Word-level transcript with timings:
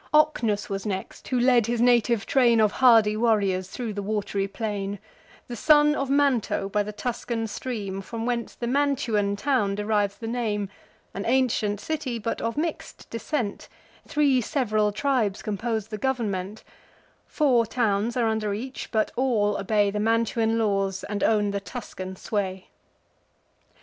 Ocnus 0.15 0.67
was 0.67 0.83
next, 0.83 1.27
who 1.27 1.39
led 1.39 1.67
his 1.67 1.79
native 1.79 2.25
train 2.25 2.59
Of 2.59 2.71
hardy 2.71 3.15
warriors 3.15 3.67
thro' 3.69 3.93
the 3.93 4.01
wat'ry 4.01 4.47
plain: 4.47 4.97
The 5.47 5.55
son 5.55 5.93
of 5.93 6.09
Manto 6.09 6.67
by 6.69 6.81
the 6.81 6.91
Tuscan 6.91 7.45
stream, 7.45 8.01
From 8.01 8.25
whence 8.25 8.55
the 8.55 8.65
Mantuan 8.65 9.35
town 9.37 9.75
derives 9.75 10.15
the 10.17 10.25
name— 10.25 10.69
An 11.13 11.23
ancient 11.27 11.79
city, 11.79 12.17
but 12.17 12.41
of 12.41 12.57
mix'd 12.57 13.11
descent: 13.11 13.69
Three 14.07 14.41
sev'ral 14.41 14.91
tribes 14.91 15.43
compose 15.43 15.89
the 15.89 15.99
government; 15.99 16.63
Four 17.27 17.67
towns 17.67 18.17
are 18.17 18.27
under 18.27 18.55
each; 18.55 18.89
but 18.89 19.11
all 19.15 19.55
obey 19.55 19.91
The 19.91 19.99
Mantuan 19.99 20.57
laws, 20.57 21.03
and 21.03 21.23
own 21.23 21.51
the 21.51 21.59
Tuscan 21.61 22.15
sway. 22.15 22.69